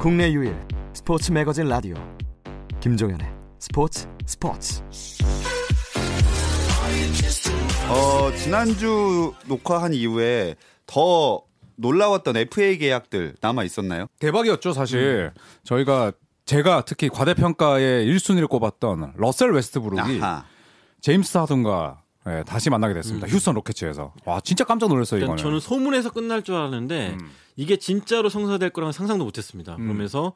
국내 0.00 0.32
유일 0.32 0.56
스포츠 0.94 1.30
매거진 1.30 1.68
라디오 1.68 1.94
김종현의 2.80 3.26
스포츠 3.58 4.08
스포츠 4.24 4.82
어, 7.90 8.32
지난주 8.36 9.34
녹화한 9.46 9.92
이후에 9.92 10.54
더 10.86 11.42
놀라웠던 11.76 12.36
FA 12.38 12.78
계약들 12.78 13.34
남아 13.42 13.64
있었나요? 13.64 14.06
대박이었죠, 14.20 14.72
사실. 14.72 15.32
저희가 15.64 16.12
제가 16.46 16.84
특히 16.86 17.10
과대평가의 17.10 18.06
1순위를 18.06 18.48
꼽았던 18.48 19.14
러셀 19.16 19.52
웨스트브룩이 19.52 20.20
아하. 20.22 20.44
제임스 21.02 21.36
하든과 21.38 22.03
예, 22.26 22.42
다시 22.46 22.70
만나게 22.70 22.94
됐습니다. 22.94 23.26
휴스턴 23.28 23.54
로켓츠에서. 23.54 24.14
와, 24.24 24.40
진짜 24.40 24.64
깜짝 24.64 24.88
놀랐어요, 24.88 25.20
이거는. 25.20 25.36
저는 25.36 25.60
소문에서 25.60 26.10
끝날 26.10 26.42
줄 26.42 26.54
알았는데 26.54 27.18
이게 27.56 27.76
진짜로 27.76 28.28
성사될 28.30 28.70
거라는 28.70 28.92
상상도 28.92 29.24
못 29.24 29.36
했습니다. 29.36 29.76
그러면서 29.76 30.32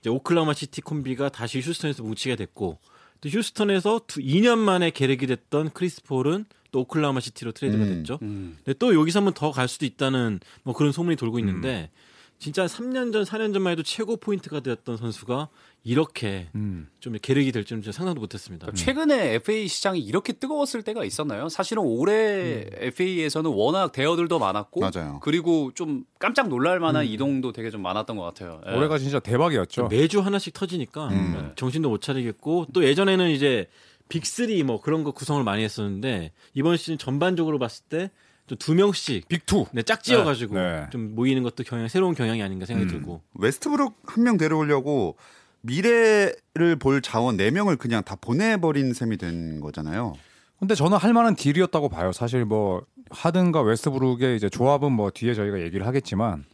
이제 0.00 0.10
오클라호마 0.10 0.54
시티 0.54 0.80
콤비가 0.82 1.30
다시 1.30 1.60
휴스턴에서 1.60 2.02
뭉치게 2.04 2.36
됐고 2.36 2.78
또 3.20 3.28
휴스턴에서 3.28 4.02
두, 4.06 4.20
2년 4.20 4.58
만에 4.58 4.90
계륵이 4.90 5.26
됐던 5.26 5.70
크리스 5.72 6.02
폴은 6.04 6.44
또 6.70 6.80
오클라호마 6.80 7.20
시티로 7.20 7.52
트레이드가 7.52 7.84
음. 7.84 7.94
됐죠. 7.96 8.18
근데 8.18 8.74
또 8.78 8.94
여기서 8.94 9.20
한번 9.20 9.34
더 9.34 9.50
갈 9.50 9.66
수도 9.66 9.86
있다는 9.86 10.40
뭐 10.62 10.74
그런 10.74 10.92
소문이 10.92 11.16
돌고 11.16 11.38
있는데 11.40 11.90
진짜 12.38 12.66
3년 12.66 13.12
전, 13.12 13.24
4년 13.24 13.52
전만 13.54 13.72
해도 13.72 13.82
최고 13.82 14.16
포인트가드였던 14.16 14.96
선수가 14.96 15.48
이렇게 15.82 16.48
음. 16.54 16.88
좀 16.98 17.16
계륵이 17.20 17.52
될 17.52 17.64
줄은 17.64 17.82
상상도 17.82 18.20
못했습니다. 18.20 18.70
최근에 18.72 19.34
FA 19.34 19.68
시장이 19.68 20.00
이렇게 20.00 20.32
뜨거웠을 20.32 20.82
때가 20.82 21.04
있었나요? 21.04 21.48
사실은 21.48 21.82
올해 21.84 22.66
FA에서는 22.72 23.50
워낙 23.50 23.92
대어들도 23.92 24.38
많았고 24.38 24.80
맞아요. 24.80 25.20
그리고 25.22 25.72
좀 25.74 26.04
깜짝 26.18 26.48
놀랄 26.48 26.80
만한 26.80 27.06
이동도 27.06 27.52
되게 27.52 27.70
좀 27.70 27.82
많았던 27.82 28.16
것 28.16 28.24
같아요. 28.24 28.60
예. 28.66 28.74
올해가 28.74 28.98
진짜 28.98 29.20
대박이었죠. 29.20 29.88
매주 29.88 30.20
하나씩 30.20 30.54
터지니까 30.54 31.08
음. 31.08 31.52
정신도 31.56 31.90
못 31.90 32.00
차리겠고 32.00 32.66
또 32.72 32.84
예전에는 32.84 33.30
이제 33.30 33.68
빅3 34.08 34.62
뭐 34.64 34.80
그런 34.80 35.04
거 35.04 35.12
구성을 35.12 35.42
많이 35.44 35.62
했었는데 35.62 36.32
이번 36.54 36.76
시즌 36.76 36.98
전반적으로 36.98 37.58
봤을 37.58 37.84
때 37.88 38.10
좀두 38.46 38.74
명씩 38.74 39.28
빅2. 39.28 39.68
네, 39.72 39.82
짝지어 39.82 40.24
가지고 40.24 40.56
네. 40.56 40.86
좀 40.90 41.14
모이는 41.14 41.42
것도 41.42 41.64
경향 41.64 41.88
새로운 41.88 42.14
경향이 42.14 42.42
아닌가 42.42 42.66
생각이 42.66 42.90
들고 42.90 43.22
웨스트브룩 43.34 43.94
한 44.06 44.24
명 44.24 44.36
데려오려고 44.36 45.16
미래를 45.62 46.76
볼 46.78 47.00
자원 47.02 47.36
4명을 47.36 47.78
그냥 47.78 48.02
다 48.02 48.16
보내버린 48.20 48.92
셈이 48.92 49.16
된 49.16 49.60
거잖아요. 49.60 50.14
근데 50.58 50.74
저는 50.74 50.98
할 50.98 51.12
만한 51.12 51.34
딜이었다고 51.34 51.88
봐요. 51.88 52.12
사실 52.12 52.44
뭐 52.44 52.82
하든과 53.10 53.62
웨스트브룩의 53.62 54.36
이제 54.36 54.48
조합은 54.48 54.92
뭐 54.92 55.10
뒤에 55.10 55.34
저희가 55.34 55.60
얘기를 55.60 55.86
하겠지만 55.86 56.44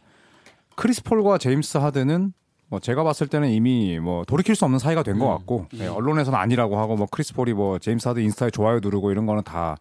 크리스 0.75 1.03
폴과 1.03 1.37
제임스 1.37 1.77
하든은 1.77 2.33
뭐 2.67 2.79
제가 2.79 3.03
봤을 3.03 3.27
때는 3.27 3.49
이미 3.49 3.99
뭐 3.99 4.23
돌이킬 4.23 4.55
수 4.55 4.63
없는 4.65 4.79
사이가 4.79 5.03
된것 5.03 5.27
같고 5.39 5.67
네, 5.73 5.87
언론에서는 5.87 6.37
아니라고 6.39 6.79
하고 6.79 6.95
뭐 6.95 7.05
크리스 7.11 7.33
폴이 7.33 7.53
뭐 7.53 7.79
제임스 7.79 8.07
하든 8.07 8.23
인스타에 8.23 8.49
좋아요 8.49 8.79
누르고 8.81 9.11
이런 9.11 9.25
거는 9.25 9.43
다 9.43 9.75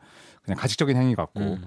그냥 0.51 0.59
가식적인 0.61 0.97
행위 0.97 1.15
같고 1.15 1.59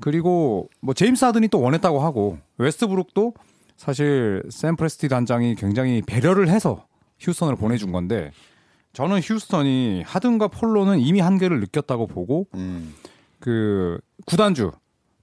그리고 0.00 0.68
뭐 0.80 0.94
제임스 0.94 1.24
하든이 1.24 1.48
또 1.48 1.60
원했다고 1.60 2.00
하고 2.00 2.38
웨스트브룩도 2.58 3.34
사실 3.76 4.42
샘 4.50 4.76
프레스티 4.76 5.08
단장이 5.08 5.54
굉장히 5.54 6.02
배려를 6.02 6.48
해서 6.48 6.86
휴스턴을 7.18 7.56
보내준 7.56 7.92
건데 7.92 8.30
저는 8.92 9.20
휴스턴이 9.20 10.02
하든과 10.06 10.48
폴로는 10.48 10.98
이미 11.00 11.20
한계를 11.20 11.60
느꼈다고 11.60 12.06
보고 12.06 12.46
음. 12.54 12.94
그 13.40 13.98
구단주 14.26 14.72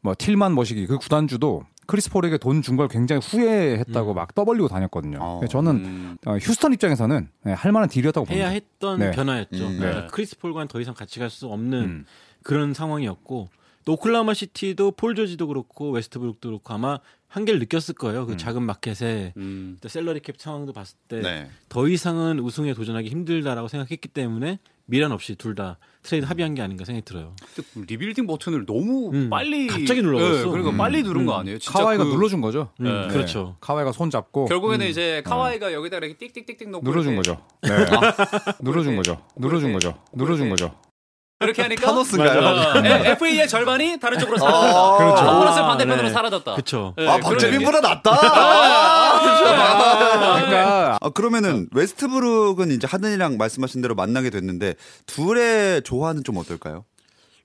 뭐 0.01 0.13
틸만 0.15 0.53
머시기 0.55 0.85
그 0.87 0.97
구단주도 0.97 1.63
크리스 1.85 2.09
폴에게 2.11 2.37
돈 2.37 2.61
준 2.61 2.77
걸 2.77 2.87
굉장히 2.87 3.21
후회했다고 3.25 4.13
막 4.13 4.33
떠벌리고 4.33 4.67
다녔거든요. 4.69 5.17
어. 5.21 5.41
저는 5.49 5.71
음. 5.75 6.17
어, 6.25 6.37
휴스턴 6.37 6.71
입장에서는 6.73 7.27
네, 7.43 7.53
할 7.53 7.71
만한 7.73 7.89
deal이었다고 7.89 8.25
봅니다. 8.25 8.45
해야 8.47 8.53
했던 8.53 8.99
네. 8.99 9.11
변화였죠. 9.11 9.67
음, 9.67 9.77
그러니까 9.79 10.01
네. 10.03 10.07
크리스 10.11 10.37
폴과는 10.39 10.67
더 10.69 10.79
이상 10.79 10.93
같이 10.93 11.19
갈 11.19 11.29
수 11.29 11.47
없는 11.47 11.79
음. 11.83 12.05
그런 12.43 12.73
상황이었고 12.73 13.49
또 13.85 13.93
오클라호마 13.93 14.33
시티도 14.33 14.91
폴 14.91 15.15
조지도 15.15 15.47
그렇고 15.47 15.91
웨스트브룩도 15.91 16.49
그렇고 16.49 16.73
아마 16.73 16.99
한계를 17.27 17.59
느꼈을 17.59 17.95
거예요. 17.95 18.25
그 18.27 18.37
작은 18.37 18.61
마켓에 18.63 19.33
음. 19.37 19.77
또 19.81 19.89
salary 19.89 20.19
cap 20.21 20.33
상황도 20.37 20.71
봤을 20.71 20.95
때 21.07 21.19
네. 21.21 21.49
더 21.67 21.87
이상은 21.87 22.39
우승에 22.39 22.73
도전하기 22.73 23.09
힘들다라고 23.09 23.67
생각했기 23.67 24.07
때문에 24.09 24.59
미련 24.85 25.11
없이 25.11 25.35
둘 25.35 25.55
다 25.55 25.77
트레이드 26.03 26.25
합의한 26.27 26.53
게 26.53 26.61
아닌가 26.61 26.83
생각이 26.85 27.05
들어요. 27.05 27.35
리빌딩 27.87 28.27
버튼을 28.27 28.65
너무 28.65 29.09
음. 29.13 29.29
빨리 29.29 29.67
갑자기 29.67 30.01
눌러버렸어. 30.01 30.39
예, 30.39 30.43
그러니까 30.43 30.69
음. 30.71 30.77
빨리 30.77 31.01
누른 31.03 31.21
음. 31.21 31.25
거 31.25 31.33
아니에요? 31.39 31.57
진짜 31.57 31.79
카와이가 31.79 32.03
그- 32.03 32.09
눌러준 32.09 32.41
거죠. 32.41 32.69
음, 32.81 32.83
네. 32.85 33.07
그렇죠. 33.13 33.55
카와이가 33.61 33.91
손 33.93 34.09
잡고 34.09 34.45
결국에는 34.45 34.87
이제 34.87 35.21
카와이가 35.25 35.73
여기다 35.73 35.97
이렇게 35.97 36.27
띡띡띡띡 36.27 36.69
놓고 36.69 36.85
눌러준 36.87 37.13
이렇게 37.13 37.31
거죠. 37.31 37.45
네. 37.63 37.69
눌러준 38.61 38.95
거죠. 38.97 39.21
눌러준 39.37 39.73
거죠. 39.73 39.97
눌러준 40.13 40.49
거죠. 40.49 40.75
이렇게 41.43 41.61
하니까 41.61 41.85
타노스인가요? 41.87 42.39
어, 42.39 42.77
에- 42.85 43.11
FA의 43.11 43.47
절반이 43.47 43.99
다른 43.99 44.19
쪽으로 44.19 44.37
사라졌다. 44.37 44.97
그렇죠. 44.97 45.21
아, 45.29 45.39
플러스 45.39 45.59
반대편으로 45.61 46.07
네. 46.07 46.13
사라졌다. 46.13 46.53
그렇죠. 46.53 46.93
예, 46.99 47.07
아, 47.07 47.17
그런 47.17 47.21
박재민보다 47.31 47.81
느낌. 47.81 47.89
낫다. 47.89 48.11
그러니까 50.45 50.97
아, 51.01 51.09
그러면은 51.09 51.67
웨스트브룩은 51.71 52.71
이제 52.71 52.87
하든이랑 52.89 53.37
말씀하신 53.37 53.81
대로 53.81 53.95
만나게 53.95 54.29
됐는데 54.29 54.75
둘의 55.05 55.83
조화는 55.83 56.23
좀 56.23 56.37
어떨까요? 56.37 56.85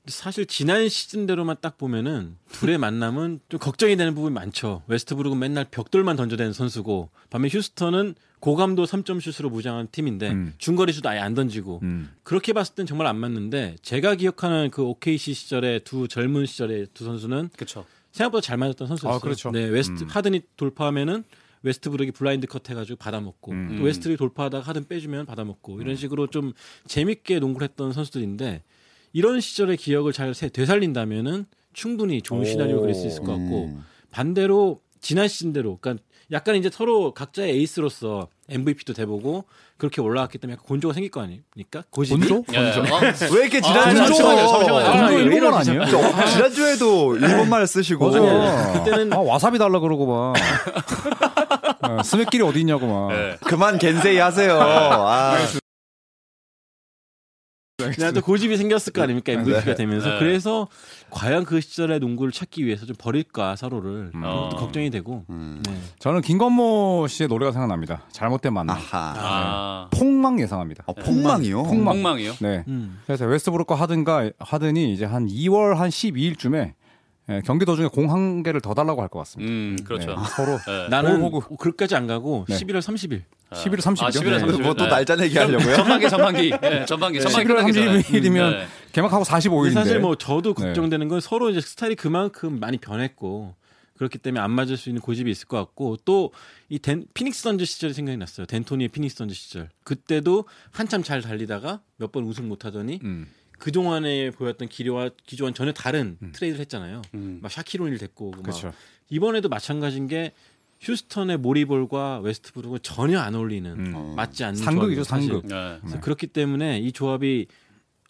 사실 0.06 0.46
지난 0.46 0.88
시즌대로만 0.88 1.56
딱 1.60 1.76
보면은 1.76 2.36
둘의 2.52 2.78
만남은 2.78 3.40
좀 3.50 3.60
걱정이 3.60 3.96
되는 3.96 4.14
부분이 4.14 4.32
많죠. 4.34 4.82
웨스트브룩은 4.86 5.38
맨날 5.38 5.66
벽돌만 5.70 6.16
던져대는 6.16 6.54
선수고 6.54 7.10
반면 7.28 7.50
휴스턴은 7.50 8.14
고감도 8.40 8.84
3점 8.84 9.20
슛으로 9.20 9.50
무장한 9.50 9.88
팀인데 9.90 10.30
음. 10.30 10.54
중거리 10.58 10.92
슛 10.92 11.04
아예 11.06 11.18
안 11.18 11.34
던지고 11.34 11.80
음. 11.82 12.10
그렇게 12.22 12.52
봤을 12.52 12.74
땐 12.74 12.86
정말 12.86 13.06
안 13.06 13.16
맞는데 13.16 13.76
제가 13.82 14.14
기억하는 14.14 14.70
그 14.70 14.82
OKC 14.82 15.34
시절의 15.34 15.80
두 15.84 16.08
젊은 16.08 16.46
시절의 16.46 16.88
두 16.94 17.04
선수는 17.04 17.50
그렇죠. 17.56 17.84
생각보다 18.12 18.40
잘 18.42 18.56
맞았던 18.56 18.86
선수였어요. 18.88 19.16
아, 19.16 19.20
그렇죠. 19.20 19.50
네, 19.50 19.64
웨스트 19.64 20.04
음. 20.04 20.08
하든이 20.08 20.42
돌파하면은 20.56 21.24
웨스트브룩이 21.62 22.12
blind 22.12 22.46
cut 22.46 22.68
해가지고 22.70 22.96
받아먹고 22.98 23.52
음. 23.52 23.76
또 23.78 23.84
웨스트브룩이 23.84 24.16
돌파하다가 24.16 24.64
하든 24.68 24.86
빼주면 24.86 25.26
받아먹고 25.26 25.80
이런 25.80 25.96
식으로 25.96 26.28
좀 26.28 26.52
재밌게 26.86 27.40
농구를 27.40 27.68
했던 27.68 27.92
선수들인데 27.92 28.62
이런 29.12 29.40
시절의 29.40 29.76
기억을 29.78 30.12
잘 30.12 30.34
세- 30.34 30.48
되살린다면은 30.48 31.46
충분히 31.72 32.22
좋은 32.22 32.42
오. 32.42 32.44
시나리오 32.44 32.80
그릴 32.80 32.94
수 32.94 33.06
있을 33.06 33.22
것 33.22 33.32
같고 33.36 33.66
음. 33.66 33.84
반대로 34.10 34.80
지난 35.00 35.28
시즌 35.28 35.52
대로 35.52 35.78
그러니까 35.80 36.02
약간 36.30 36.56
이제 36.56 36.68
서로 36.72 37.14
각자의 37.14 37.52
에이스로서 37.54 38.28
MVP도 38.50 38.92
돼보고 38.92 39.44
그렇게 39.78 40.00
올라왔기 40.00 40.38
때문에 40.38 40.54
약간 40.54 40.66
곤조가 40.66 40.92
생길 40.94 41.10
거 41.10 41.22
아닙니까? 41.22 41.84
고집이? 41.90 42.28
곤조? 42.28 42.44
예, 42.52 42.58
어? 42.58 43.00
왜 43.34 43.42
이렇게 43.42 43.58
아, 43.58 43.60
지난주 43.62 43.96
잠시만요, 43.96 44.46
잠시만요. 44.46 44.86
아, 44.86 45.10
일본말? 45.10 45.60
아니에요? 45.60 45.84
저 45.86 46.26
지난주에도 46.26 47.16
일본말 47.16 47.66
쓰시고 47.66 48.10
맞아. 48.10 48.72
그때는 48.72 49.12
아, 49.12 49.18
와사비 49.18 49.58
달라 49.58 49.78
그러고 49.80 50.06
막. 50.06 50.34
어, 51.80 52.02
스낵길이 52.02 52.42
어디 52.42 52.60
있냐고 52.60 52.86
막. 52.86 53.12
예. 53.14 53.36
그만 53.44 53.78
겐세이 53.78 54.18
하세요. 54.18 54.60
아, 54.60 55.38
그냥 57.90 58.12
또 58.14 58.20
고집이 58.20 58.56
생겼을 58.56 58.92
거 58.92 59.02
아닙니까 59.02 59.32
MVP가 59.32 59.64
네. 59.64 59.74
되면서 59.74 60.10
네. 60.10 60.18
그래서 60.18 60.68
과연 61.10 61.44
그 61.44 61.60
시절의 61.60 62.00
농구를 62.00 62.32
찾기 62.32 62.64
위해서 62.64 62.86
좀 62.86 62.96
버릴까 62.98 63.56
서로를 63.56 64.10
어. 64.14 64.48
그것도 64.48 64.56
걱정이 64.56 64.90
되고 64.90 65.24
음. 65.30 65.62
네. 65.66 65.78
저는 65.98 66.20
김건모 66.20 67.06
씨의 67.08 67.28
노래가 67.28 67.52
생각납니다. 67.52 68.02
잘못된 68.12 68.52
만남. 68.52 68.76
아하. 68.76 69.14
아, 69.16 69.88
폭망 69.90 70.40
예상합니다. 70.40 70.84
어, 70.86 70.92
폭망이요? 70.94 71.62
폭망. 71.64 71.94
폭망 71.94 72.20
이요? 72.20 72.34
네. 72.40 72.64
음. 72.68 73.00
그래서 73.06 73.26
웨스트브룩과 73.26 73.74
하든가 73.74 74.30
하든이 74.38 74.92
이제 74.92 75.04
한 75.04 75.26
2월 75.26 75.74
한 75.74 75.88
12일쯤에 75.88 76.72
예, 77.30 77.42
경기 77.44 77.64
도중에 77.66 77.88
공 77.88 78.10
한 78.10 78.42
개를 78.42 78.60
더 78.60 78.72
달라고 78.74 79.02
할 79.02 79.08
것 79.08 79.18
같습니다. 79.20 79.50
음, 79.52 79.76
그렇죠. 79.84 80.10
네, 80.10 80.16
서로 80.34 80.58
예. 80.68 80.88
나는 80.88 81.20
호구. 81.20 81.56
그까지 81.56 81.94
안 81.94 82.06
가고 82.06 82.44
네. 82.48 82.56
11월 82.56 82.78
30일 82.80 83.22
11월 83.50 83.78
30일. 83.80 84.02
아, 84.04 84.10
11월 84.10 84.40
30일. 84.40 84.62
뭐또 84.62 84.84
네. 84.84 84.90
날짜 84.90 85.16
내기 85.16 85.36
하려고요? 85.38 85.76
전반기, 85.76 86.08
전반기. 86.10 86.50
예, 86.62 86.84
전반기, 86.86 87.20
전반기 87.20 87.48
11월 87.48 87.56
끝나기 87.56 87.72
전에. 87.72 88.00
30일이면 88.02 88.50
네. 88.50 88.66
개막하고 88.92 89.24
45일인데. 89.24 89.74
사실 89.74 90.00
뭐 90.00 90.14
저도 90.16 90.54
네. 90.54 90.64
걱정되는 90.66 91.08
건 91.08 91.20
서로 91.20 91.50
이제 91.50 91.60
스타일이 91.60 91.94
그만큼 91.96 92.60
많이 92.60 92.76
변했고 92.78 93.54
그렇기 93.96 94.18
때문에 94.18 94.40
안 94.40 94.50
맞을 94.52 94.76
수 94.76 94.88
있는 94.90 95.00
고집이 95.02 95.30
있을 95.30 95.48
것 95.48 95.56
같고 95.58 95.96
또 96.04 96.30
이 96.70 96.78
피닉스 97.14 97.42
던즈 97.44 97.64
시절이 97.64 97.94
생각이 97.94 98.18
났어요. 98.18 98.44
덴토니의 98.46 98.88
피닉스 98.88 99.16
던즈 99.16 99.34
시절. 99.34 99.70
그때도 99.84 100.44
한참 100.70 101.02
잘 101.02 101.22
달리다가 101.22 101.80
몇 101.96 102.12
번 102.12 102.24
우승 102.24 102.46
못 102.48 102.64
하더니 102.66 103.00
음. 103.04 103.26
그 103.58 103.72
동안에 103.72 104.30
보였던 104.30 104.68
기류와 104.68 105.10
기조와는 105.26 105.54
전혀 105.54 105.72
다른 105.72 106.16
트레이드를 106.32 106.60
했잖아요. 106.60 107.02
음. 107.14 107.40
막 107.42 107.50
샤킬 107.50 107.79
오닐 107.79 107.98
됐고 107.98 108.30
막 108.30 108.42
그렇죠. 108.42 108.72
이번에도 109.10 109.48
마찬가지인 109.48 110.06
게 110.06 110.32
휴스턴의 110.80 111.38
모리볼과 111.38 112.20
웨스트브룩은 112.20 112.78
전혀 112.82 113.18
안 113.18 113.34
어울리는 113.34 113.70
음. 113.70 114.14
맞지 114.14 114.44
않는 114.44 114.56
상극이죠. 114.56 115.04
상극. 115.04 115.46
네. 115.46 115.78
그래서 115.80 116.00
그렇기 116.00 116.28
때문에 116.28 116.78
이 116.78 116.92
조합이 116.92 117.46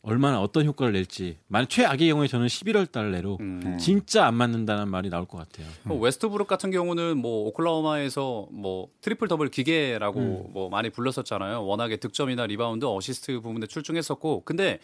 얼마나 0.02 0.40
어떤 0.40 0.64
효과를 0.64 0.92
낼지 0.92 1.38
만약 1.48 1.68
최악의 1.68 2.08
경우에 2.08 2.28
저는 2.28 2.46
11월 2.46 2.90
달 2.90 3.10
내로 3.10 3.36
음. 3.40 3.76
진짜 3.78 4.26
안 4.26 4.34
맞는다는 4.34 4.88
말이 4.88 5.10
나올 5.10 5.26
것 5.26 5.38
같아요. 5.38 5.66
뭐 5.82 5.98
웨스트브룩 5.98 6.46
같은 6.46 6.70
경우는 6.70 7.18
뭐 7.18 7.46
오클라호마에서 7.48 8.48
뭐 8.52 8.88
triple 9.00 9.28
double 9.28 9.48
기계라고 9.48 10.20
음. 10.20 10.52
뭐 10.52 10.68
많이 10.68 10.90
불렀었잖아요. 10.90 11.64
워낙에 11.66 11.96
득점이나 11.96 12.46
리바운드, 12.46 12.84
어시스트 12.86 13.40
부분에 13.40 13.66
출중했었고, 13.66 14.42
근데 14.44 14.78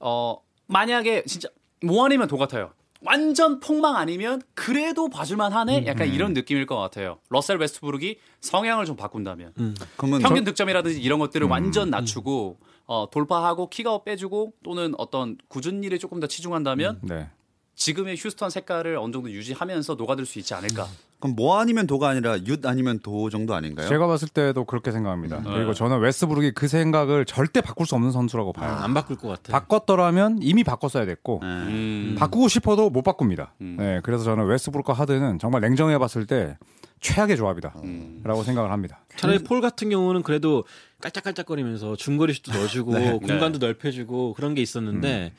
어 0.00 0.38
만약에 0.66 1.24
진짜 1.24 1.48
모 1.82 2.04
아니면 2.04 2.28
도 2.28 2.36
같아요. 2.36 2.72
완전 3.02 3.60
폭망 3.60 3.96
아니면 3.96 4.42
그래도 4.54 5.08
봐줄만 5.08 5.52
하네? 5.52 5.80
음. 5.80 5.86
약간 5.86 6.08
이런 6.08 6.32
느낌일 6.32 6.66
것 6.66 6.76
같아요. 6.76 7.18
러셀 7.28 7.58
웨스트브룩이 7.58 8.16
성향을 8.40 8.84
좀 8.84 8.96
바꾼다면. 8.96 9.52
음. 9.58 9.74
평균 9.96 10.44
득점이라든지 10.44 11.00
이런 11.00 11.18
것들을 11.18 11.46
완전 11.46 11.90
낮추고 11.90 12.58
어, 12.86 13.08
돌파하고 13.10 13.68
kick 13.68 13.89
out 13.89 14.04
빼주고 14.04 14.54
또는 14.62 14.94
어떤 14.98 15.36
궂은 15.48 15.84
일에 15.84 15.98
조금 15.98 16.20
더 16.20 16.26
치중한다면 16.26 17.00
네. 17.02 17.28
지금의 17.76 18.16
휴스턴 18.16 18.50
색깔을 18.50 18.96
어느 18.96 19.12
정도 19.12 19.30
유지하면서 19.30 19.94
녹아들 19.94 20.26
수 20.26 20.38
있지 20.38 20.54
않을까. 20.54 20.88
그럼 21.20 21.34
모 21.34 21.58
아니면 21.58 21.86
도가 21.86 22.08
아니라 22.08 22.36
윷 22.46 22.66
아니면 22.66 22.98
도 23.00 23.30
정도 23.30 23.54
아닌가요? 23.54 23.88
제가 23.88 24.06
봤을 24.06 24.28
때도 24.28 24.64
그렇게 24.64 24.92
생각합니다. 24.92 25.42
그리고 25.42 25.72
저는 25.72 25.98
웨스브룩이 26.00 26.52
그 26.52 26.68
생각을 26.68 27.24
절대 27.24 27.60
바꿀 27.60 27.86
수 27.86 27.94
없는 27.94 28.10
선수라고 28.12 28.52
봐요. 28.52 28.70
안 28.70 28.92
바꿀 28.92 29.16
것 29.16 29.28
같아요. 29.28 29.52
바꿨더라면 29.52 30.38
이미 30.42 30.64
바꿨어야 30.64 31.06
됐고 31.06 31.40
네. 31.42 31.48
음. 31.48 32.16
바꾸고 32.18 32.48
싶어도 32.48 32.90
못 32.90 33.02
바꿉니다. 33.02 33.54
음. 33.60 33.76
네, 33.78 34.00
그래서 34.02 34.24
저는 34.24 34.46
웨스브룩과 34.46 34.92
하든은 34.92 35.38
정말 35.38 35.60
냉정해 35.62 35.98
봤을 35.98 36.26
때 36.26 36.58
최악의 37.00 37.36
조합이다라고 37.36 37.82
음. 37.84 38.22
생각을 38.44 38.70
합니다. 38.70 39.00
차라리 39.16 39.38
폴 39.38 39.60
같은 39.60 39.88
경우는 39.88 40.22
그래도 40.22 40.64
깔짝깔짝거리면서 41.00 41.96
중거리 41.96 42.34
슛도 42.34 42.52
넣어주고 42.52 42.92
공간도 43.20 43.58
넓혀주고 43.58 44.34
그런 44.34 44.54
게 44.54 44.62
있었는데 44.62 45.32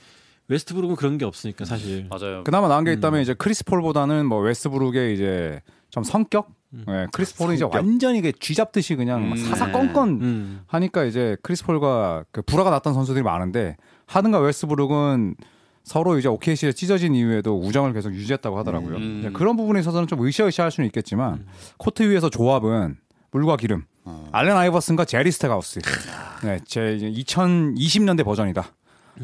웨스트브룩은 0.49 0.95
그런 0.95 1.17
게 1.17 1.25
없으니까 1.25 1.65
사실 1.65 2.07
맞아요. 2.09 2.43
그나마 2.43 2.67
나은 2.67 2.83
게 2.85 2.93
있다면 2.93 3.21
이제 3.21 3.33
크리스 3.33 3.65
폴보다는 3.65 4.25
뭐 4.25 4.39
웨스브룩의 4.39 5.13
이제 5.13 5.61
좀 5.89 6.03
성격. 6.03 6.49
네, 6.69 7.07
크리스 7.13 7.35
폴은 7.37 7.55
이제 7.55 7.63
완전히 7.63 8.19
이게 8.19 8.33
쥐 8.37 8.53
잡듯이 8.53 8.95
그냥 8.95 9.29
막 9.29 9.37
음. 9.37 9.45
사사건건 9.45 10.09
음. 10.21 10.61
하니까 10.67 11.05
이제 11.05 11.37
크리스 11.41 11.63
폴과 11.65 12.25
그 12.31 12.41
불화가 12.41 12.69
났던 12.69 12.93
선수들이 12.93 13.23
많은데 13.23 13.77
하든과 14.05 14.39
웨스브룩은 14.39 15.35
서로 15.83 16.17
이제 16.19 16.27
OKC에 16.27 16.73
찢어진 16.73 17.15
이후에도 17.15 17.57
우정을 17.57 17.93
계속 17.93 18.13
유지했다고 18.13 18.57
하더라고요. 18.59 18.97
음. 18.97 19.19
이제 19.19 19.29
그런 19.31 19.55
부분에 19.55 19.79
있어서는 19.79 20.07
좀 20.07 20.25
으쌰으쌰할 20.25 20.69
수는 20.71 20.87
있겠지만 20.87 21.45
코트 21.77 22.03
위에서 22.03 22.29
조합은 22.29 22.97
물과 23.31 23.55
기름. 23.55 23.85
알렌 24.31 24.55
아이버슨과 24.55 25.05
제리 25.05 25.31
스택하우스. 25.31 25.79
네, 26.43 26.59
제 26.65 26.95
이제 26.95 27.09
2020년대 27.11 28.23
버전이다. 28.23 28.65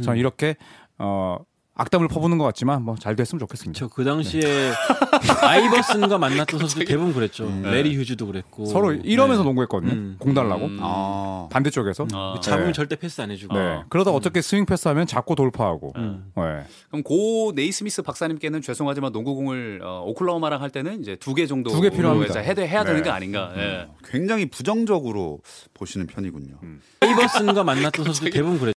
저는 0.01 0.17
이렇게 0.19 0.55
어 0.99 1.37
악담을 1.75 2.07
퍼부는 2.07 2.37
것 2.37 2.43
같지만 2.45 2.83
뭐 2.83 2.95
잘 2.99 3.15
됐으면 3.15 3.39
좋겠습니다. 3.39 3.79
저그 3.79 4.03
당시에 4.03 4.41
아이버슨과 5.41 6.17
만났던 6.19 6.59
선수들 6.59 6.85
대부분 6.85 7.13
그랬죠. 7.13 7.49
레리 7.63 7.95
휴즈도 7.95 8.27
그랬고 8.27 8.65
서로 8.65 8.91
이러면서 8.93 9.41
네. 9.41 9.47
농구했거든요. 9.47 9.91
음. 9.91 10.15
공 10.19 10.33
달라고 10.33 10.65
음. 10.65 10.77
아. 10.81 11.47
반대쪽에서. 11.51 12.05
아. 12.13 12.35
잡으면 12.41 12.67
네. 12.67 12.73
절대 12.73 12.95
패스 12.95 13.21
안 13.21 13.31
해주고. 13.31 13.57
네. 13.57 13.81
그러다 13.89 14.11
어떻게 14.11 14.41
swing 14.41 14.65
pass하면 14.67 15.07
잡고 15.07 15.35
돌파하고. 15.35 15.93
음. 15.95 16.31
네. 16.35 16.43
그럼 16.89 17.01
고 17.03 17.51
네이스미스 17.55 18.01
박사님께는 18.03 18.61
죄송하지만 18.61 19.11
농구공을 19.11 19.81
어, 19.83 20.03
오클라호마랑 20.05 20.61
할 20.61 20.69
때는 20.69 21.01
이제 21.01 21.15
두 21.15 21.33
개 21.33 21.47
정도 21.47 21.71
두개 21.71 21.89
필요합니다. 21.89 22.39
해야, 22.39 22.53
돼- 22.53 22.67
해야 22.67 22.83
되는 22.83 23.01
네. 23.01 23.09
거 23.09 23.15
아닌가. 23.15 23.51
예. 23.57 23.87
굉장히 24.05 24.45
부정적으로 24.45 25.39
보시는 25.73 26.05
편이군요. 26.05 26.53
아이버슨과 26.99 27.63
만났던 27.63 28.05
선수들 28.05 28.29
대부분 28.29 28.59
그랬죠. 28.59 28.71